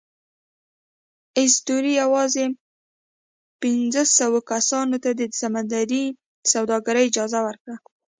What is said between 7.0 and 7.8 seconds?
اجازه ورکوله.